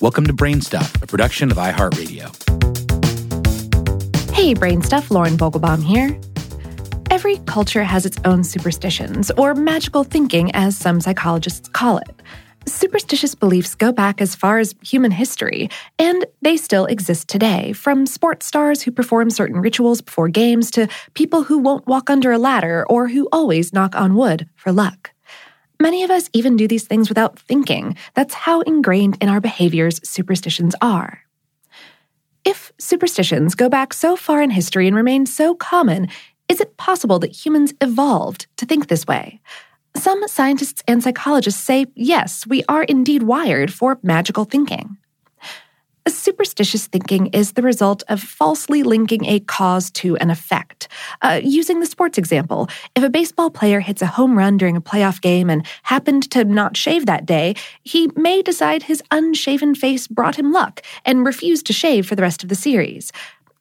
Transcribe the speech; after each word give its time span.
Welcome 0.00 0.26
to 0.28 0.32
Brainstuff, 0.32 1.02
a 1.02 1.06
production 1.06 1.50
of 1.50 1.58
iHeartRadio. 1.58 2.34
Hey, 4.32 4.54
Brainstuff, 4.54 5.10
Lauren 5.10 5.36
Vogelbaum 5.36 5.84
here. 5.84 6.18
Every 7.10 7.36
culture 7.44 7.84
has 7.84 8.06
its 8.06 8.16
own 8.24 8.42
superstitions, 8.42 9.30
or 9.32 9.54
magical 9.54 10.02
thinking, 10.02 10.52
as 10.52 10.74
some 10.74 11.02
psychologists 11.02 11.68
call 11.68 11.98
it. 11.98 12.22
Superstitious 12.64 13.34
beliefs 13.34 13.74
go 13.74 13.92
back 13.92 14.22
as 14.22 14.34
far 14.34 14.58
as 14.58 14.74
human 14.82 15.10
history, 15.10 15.68
and 15.98 16.24
they 16.40 16.56
still 16.56 16.86
exist 16.86 17.28
today, 17.28 17.74
from 17.74 18.06
sports 18.06 18.46
stars 18.46 18.80
who 18.80 18.90
perform 18.90 19.28
certain 19.28 19.60
rituals 19.60 20.00
before 20.00 20.30
games 20.30 20.70
to 20.70 20.88
people 21.12 21.42
who 21.42 21.58
won't 21.58 21.86
walk 21.86 22.08
under 22.08 22.32
a 22.32 22.38
ladder 22.38 22.86
or 22.88 23.08
who 23.08 23.28
always 23.32 23.74
knock 23.74 23.94
on 23.94 24.14
wood 24.14 24.48
for 24.56 24.72
luck. 24.72 25.10
Many 25.80 26.04
of 26.04 26.10
us 26.10 26.28
even 26.34 26.56
do 26.56 26.68
these 26.68 26.86
things 26.86 27.08
without 27.08 27.38
thinking. 27.38 27.96
That's 28.14 28.34
how 28.34 28.60
ingrained 28.60 29.16
in 29.22 29.30
our 29.30 29.40
behaviors 29.40 29.98
superstitions 30.06 30.74
are. 30.82 31.22
If 32.44 32.70
superstitions 32.78 33.54
go 33.54 33.70
back 33.70 33.94
so 33.94 34.14
far 34.14 34.42
in 34.42 34.50
history 34.50 34.86
and 34.86 34.94
remain 34.94 35.24
so 35.24 35.54
common, 35.54 36.08
is 36.50 36.60
it 36.60 36.76
possible 36.76 37.18
that 37.20 37.34
humans 37.34 37.72
evolved 37.80 38.46
to 38.58 38.66
think 38.66 38.88
this 38.88 39.06
way? 39.06 39.40
Some 39.96 40.28
scientists 40.28 40.82
and 40.86 41.02
psychologists 41.02 41.62
say 41.62 41.86
yes, 41.94 42.46
we 42.46 42.62
are 42.68 42.82
indeed 42.84 43.22
wired 43.22 43.72
for 43.72 43.98
magical 44.02 44.44
thinking. 44.44 44.98
Superstitious 46.10 46.86
thinking 46.86 47.28
is 47.28 47.52
the 47.52 47.62
result 47.62 48.02
of 48.08 48.20
falsely 48.20 48.82
linking 48.82 49.24
a 49.26 49.40
cause 49.40 49.90
to 49.92 50.16
an 50.16 50.30
effect. 50.30 50.88
Uh, 51.22 51.40
using 51.42 51.80
the 51.80 51.86
sports 51.86 52.18
example, 52.18 52.68
if 52.94 53.02
a 53.02 53.08
baseball 53.08 53.50
player 53.50 53.80
hits 53.80 54.02
a 54.02 54.06
home 54.06 54.36
run 54.36 54.56
during 54.56 54.76
a 54.76 54.80
playoff 54.80 55.20
game 55.20 55.48
and 55.48 55.66
happened 55.84 56.30
to 56.30 56.44
not 56.44 56.76
shave 56.76 57.06
that 57.06 57.26
day, 57.26 57.54
he 57.82 58.10
may 58.16 58.42
decide 58.42 58.82
his 58.82 59.02
unshaven 59.10 59.74
face 59.74 60.06
brought 60.06 60.38
him 60.38 60.52
luck 60.52 60.82
and 61.04 61.24
refuse 61.24 61.62
to 61.62 61.72
shave 61.72 62.06
for 62.06 62.14
the 62.14 62.22
rest 62.22 62.42
of 62.42 62.48
the 62.48 62.54
series. 62.54 63.12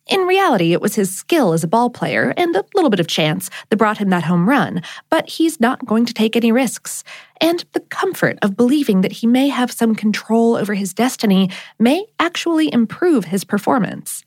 In 0.10 0.22
reality, 0.22 0.74
it 0.74 0.82
was 0.82 0.96
his 0.96 1.16
skill 1.16 1.54
as 1.54 1.64
a 1.64 1.68
ball 1.68 1.92
player 1.92 2.34
and 2.36 2.56
a 2.56 2.66
little 2.74 2.90
bit 2.90 3.00
of 3.00 3.06
chance 3.06 3.52
that 3.70 3.78
brought 3.78 4.00
him 4.00 4.10
that 4.10 4.24
home 4.24 4.50
run, 4.50 4.82
but 5.10 5.30
he's 5.30 5.60
not 5.60 5.86
going 5.86 6.06
to 6.08 6.14
take 6.16 6.36
any 6.36 6.52
risks. 6.52 7.04
And 7.40 7.64
the 7.74 7.80
comfort 7.80 8.40
of 8.42 8.58
believing 8.58 9.02
that 9.02 9.12
he 9.12 9.28
may 9.28 9.50
have 9.50 9.72
some 9.72 9.94
control 9.94 10.56
over 10.56 10.74
his 10.74 10.96
destiny 10.96 11.52
may 11.78 12.06
actually 12.20 12.74
improve 12.74 13.26
his 13.26 13.44
performance. 13.44 14.26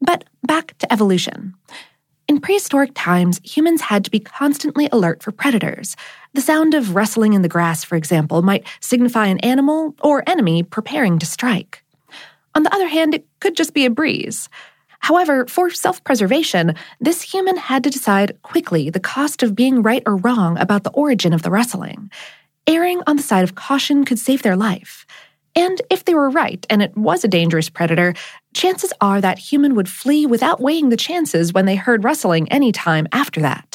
But 0.00 0.24
back 0.46 0.78
to 0.78 0.90
evolution. 0.90 1.54
In 2.26 2.40
prehistoric 2.40 2.92
times, 2.94 3.38
humans 3.44 3.82
had 3.82 4.04
to 4.04 4.10
be 4.10 4.18
constantly 4.18 4.88
alert 4.90 5.22
for 5.22 5.30
predators. 5.30 5.94
The 6.32 6.40
sound 6.40 6.72
of 6.72 6.94
rustling 6.94 7.34
in 7.34 7.42
the 7.42 7.48
grass, 7.48 7.84
for 7.84 7.96
example, 7.96 8.40
might 8.40 8.66
signify 8.80 9.26
an 9.26 9.40
animal 9.40 9.94
or 10.00 10.24
enemy 10.26 10.62
preparing 10.62 11.18
to 11.18 11.26
strike. 11.26 11.84
On 12.54 12.62
the 12.62 12.74
other 12.74 12.88
hand, 12.88 13.14
it 13.14 13.26
could 13.40 13.56
just 13.56 13.74
be 13.74 13.84
a 13.84 13.90
breeze. 13.90 14.48
However, 15.02 15.46
for 15.46 15.70
self 15.70 16.02
preservation, 16.04 16.74
this 17.00 17.22
human 17.22 17.56
had 17.56 17.84
to 17.84 17.90
decide 17.90 18.38
quickly 18.42 18.88
the 18.88 19.00
cost 19.00 19.42
of 19.42 19.56
being 19.56 19.82
right 19.82 20.02
or 20.06 20.16
wrong 20.16 20.56
about 20.58 20.84
the 20.84 20.92
origin 20.92 21.32
of 21.32 21.42
the 21.42 21.50
rustling. 21.50 22.10
Erring 22.66 23.02
on 23.06 23.16
the 23.16 23.22
side 23.22 23.44
of 23.44 23.56
caution 23.56 24.04
could 24.04 24.18
save 24.18 24.42
their 24.42 24.56
life. 24.56 25.04
And 25.54 25.82
if 25.90 26.04
they 26.04 26.14
were 26.14 26.30
right 26.30 26.64
and 26.70 26.82
it 26.82 26.96
was 26.96 27.24
a 27.24 27.28
dangerous 27.28 27.68
predator, 27.68 28.14
chances 28.54 28.92
are 29.00 29.20
that 29.20 29.38
human 29.38 29.74
would 29.74 29.88
flee 29.88 30.24
without 30.24 30.60
weighing 30.60 30.88
the 30.88 30.96
chances 30.96 31.52
when 31.52 31.66
they 31.66 31.76
heard 31.76 32.04
rustling 32.04 32.50
any 32.50 32.72
time 32.72 33.06
after 33.12 33.40
that. 33.40 33.71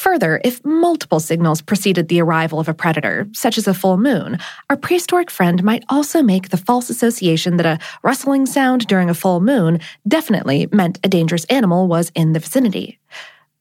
Further, 0.00 0.40
if 0.44 0.64
multiple 0.64 1.20
signals 1.20 1.60
preceded 1.60 2.08
the 2.08 2.22
arrival 2.22 2.58
of 2.58 2.70
a 2.70 2.74
predator, 2.74 3.28
such 3.32 3.58
as 3.58 3.68
a 3.68 3.74
full 3.74 3.98
moon, 3.98 4.38
our 4.70 4.76
prehistoric 4.78 5.30
friend 5.30 5.62
might 5.62 5.84
also 5.90 6.22
make 6.22 6.48
the 6.48 6.56
false 6.56 6.88
association 6.88 7.58
that 7.58 7.66
a 7.66 7.78
rustling 8.02 8.46
sound 8.46 8.86
during 8.86 9.10
a 9.10 9.14
full 9.14 9.40
moon 9.40 9.78
definitely 10.08 10.66
meant 10.72 10.98
a 11.04 11.08
dangerous 11.10 11.44
animal 11.50 11.86
was 11.86 12.10
in 12.14 12.32
the 12.32 12.38
vicinity. 12.38 12.98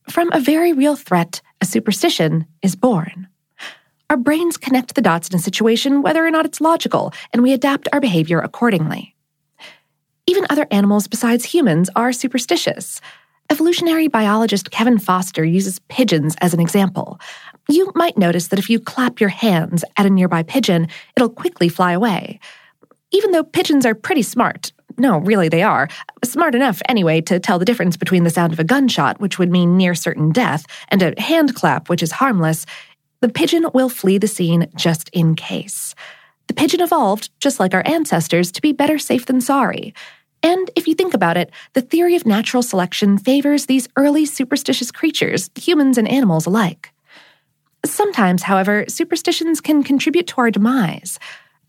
From 0.08 0.31
a 0.31 0.40
very 0.40 0.72
real 0.72 0.96
threat, 0.96 1.41
a 1.59 1.66
superstition 1.66 2.46
is 2.62 2.74
born. 2.74 3.28
Our 4.09 4.16
brains 4.16 4.56
connect 4.56 4.96
the 4.96 5.02
dots 5.02 5.28
in 5.28 5.36
a 5.36 5.40
situation 5.40 6.02
whether 6.02 6.25
or 6.25 6.31
not 6.31 6.46
it's 6.46 6.62
logical, 6.62 7.12
and 7.34 7.44
we 7.44 7.52
adapt 7.52 7.90
our 7.92 8.00
behavior 8.00 8.40
accordingly. 8.40 9.13
Even 10.25 10.46
other 10.50 10.68
animals 10.72 11.09
besides 11.09 11.44
humans 11.44 11.90
are 11.97 12.13
superstitious. 12.13 13.02
Evolutionary 13.52 14.08
biologist 14.08 14.70
Kevin 14.70 15.00
Foster 15.00 15.44
uses 15.44 15.80
pigeons 15.90 16.36
as 16.40 16.54
an 16.54 16.60
example. 16.60 17.20
You 17.68 17.92
might 17.96 18.16
notice 18.16 18.50
that 18.50 18.60
if 18.60 18.70
you 18.70 18.80
clap 18.80 19.20
your 19.20 19.30
hands 19.30 19.84
at 19.98 20.06
a 20.06 20.10
nearby 20.10 20.44
pigeon, 20.44 20.88
it'll 21.18 21.30
quickly 21.30 21.68
fly 21.68 21.94
away. 21.94 22.40
Even 23.12 23.32
though 23.32 23.44
pigeons 23.44 23.88
are 23.88 23.96
pretty 23.96 24.22
smart, 24.22 24.72
no, 24.98 25.18
really 25.18 25.50
they 25.50 25.64
are, 25.64 25.88
smart 26.24 26.54
enough 26.54 26.80
anyway 26.88 27.22
to 27.22 27.40
tell 27.40 27.58
the 27.58 27.66
difference 27.66 27.98
between 27.98 28.24
the 28.24 28.30
sound 28.30 28.54
of 28.54 28.60
a 28.60 28.64
gunshot, 28.64 29.20
which 29.20 29.40
would 29.40 29.50
mean 29.50 29.78
near 29.78 29.96
certain 29.96 30.31
death, 30.31 30.66
and 30.90 31.02
a 31.02 31.20
hand 31.20 31.56
clap, 31.56 31.90
which 31.90 32.04
is 32.04 32.12
harmless, 32.12 32.68
the 33.22 33.30
pigeon 33.30 33.66
will 33.74 33.90
flee 33.90 34.20
the 34.20 34.28
scene 34.28 34.68
just 34.76 35.10
in 35.10 35.36
case. 35.36 35.96
The 36.48 36.54
pigeon 36.54 36.81
evolved, 36.81 37.31
just 37.40 37.60
like 37.60 37.74
our 37.74 37.84
ancestors, 37.88 38.52
to 38.52 38.62
be 38.62 38.74
better 38.74 39.00
safe 39.00 39.26
than 39.26 39.42
sorry. 39.42 39.94
And 40.41 40.72
if 40.75 40.88
you 40.88 40.95
think 40.95 41.13
about 41.13 41.38
it, 41.38 41.51
the 41.73 41.81
theory 41.81 42.16
of 42.16 42.25
natural 42.25 42.63
selection 42.63 43.17
favors 43.17 43.66
these 43.66 43.89
early 43.95 44.25
superstitious 44.25 44.91
creatures, 44.91 45.50
humans 45.55 45.97
and 45.97 46.07
animals 46.07 46.45
alike. 46.45 46.94
Sometimes, 47.85 48.44
however, 48.44 48.85
superstitions 48.88 49.61
can 49.61 49.83
contribute 49.83 50.27
to 50.27 50.41
our 50.41 50.51
demise. 50.51 51.19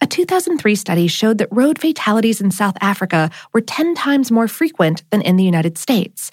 A 0.01 0.07
2003 0.07 0.75
study 0.75 1.09
showed 1.09 1.39
that 1.39 1.49
road 1.53 1.79
fatalities 1.79 2.41
in 2.41 2.51
South 2.51 2.77
Africa 2.81 3.31
were 3.53 3.61
10 3.61 3.95
times 3.95 4.31
more 4.31 4.49
frequent 4.49 5.03
than 5.11 5.21
in 5.23 5.37
the 5.37 5.45
United 5.45 5.77
States. 5.77 6.31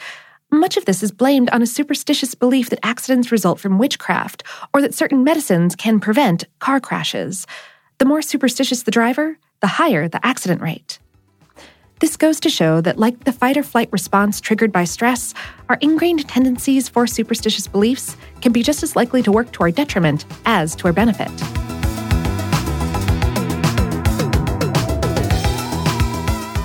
Much 0.49 0.77
of 0.77 0.85
this 0.85 1.03
is 1.03 1.11
blamed 1.11 1.49
on 1.49 1.61
a 1.61 1.67
superstitious 1.67 2.33
belief 2.33 2.69
that 2.69 2.79
accidents 2.81 3.31
result 3.31 3.59
from 3.59 3.77
witchcraft 3.77 4.43
or 4.73 4.81
that 4.81 4.93
certain 4.93 5.23
medicines 5.23 5.75
can 5.75 5.99
prevent 5.99 6.45
car 6.59 6.79
crashes. 6.79 7.45
The 7.97 8.05
more 8.05 8.21
superstitious 8.21 8.83
the 8.83 8.91
driver, 8.91 9.37
the 9.59 9.67
higher 9.67 10.07
the 10.07 10.25
accident 10.25 10.61
rate. 10.61 10.99
This 12.00 12.16
goes 12.16 12.40
to 12.41 12.50
show 12.50 12.80
that, 12.81 13.00
like 13.00 13.24
the 13.24 13.31
fight 13.31 13.58
or 13.58 13.63
flight 13.63 13.90
response 13.91 14.40
triggered 14.40 14.72
by 14.72 14.84
stress, 14.84 15.34
our 15.68 15.78
ingrained 15.81 16.28
tendencies 16.28 16.88
for 16.88 17.08
superstitious 17.08 17.68
beliefs 17.68 18.16
can 18.40 18.52
be 18.52 18.62
just 18.62 18.84
as 18.84 18.96
likely 18.96 19.24
to 19.24 19.31
work 19.31 19.52
to 19.53 19.63
our 19.63 19.72
detriment 19.72 20.25
as 20.46 20.75
to 20.75 20.85
our 20.85 20.94
benefit. 20.94 21.31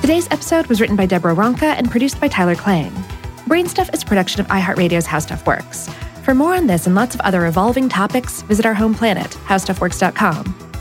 Today's 0.03 0.29
episode 0.31 0.67
was 0.67 0.83
written 0.83 0.97
by 0.97 1.07
Deborah 1.07 1.35
Ronca 1.35 1.77
and 1.79 1.91
produced 1.91 2.21
by 2.21 2.29
Tyler 2.29 2.55
Klang. 2.55 2.91
Brainstuff 3.47 3.93
is 3.95 4.03
a 4.03 4.07
production 4.07 4.43
of 4.43 4.49
iHeartRadio's 4.49 5.07
How 5.07 5.19
Stuff 5.19 5.47
Works. 5.47 5.89
For 6.25 6.35
more 6.35 6.55
on 6.55 6.67
this 6.67 6.87
and 6.87 6.95
lots 6.95 7.15
of 7.15 7.23
other 7.23 7.47
evolving 7.47 7.89
topics, 7.89 8.43
visit 8.43 8.67
our 8.67 8.75
home 8.75 8.95
planet, 8.95 9.31
howstuffworks.com. 9.47 10.62